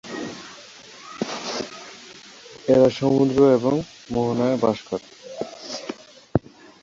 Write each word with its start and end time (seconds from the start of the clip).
এরা 2.67 2.87
সমুদ্র 2.99 3.37
এবং 3.57 3.73
মােহনায় 4.11 4.57
বাস 4.57 4.77
করে। 4.87 5.05